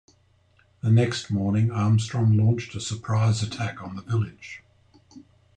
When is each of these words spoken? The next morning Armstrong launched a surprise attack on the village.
The 0.81 0.89
next 0.89 1.29
morning 1.29 1.69
Armstrong 1.69 2.35
launched 2.35 2.73
a 2.73 2.81
surprise 2.81 3.43
attack 3.43 3.83
on 3.83 3.95
the 3.95 4.01
village. 4.01 4.63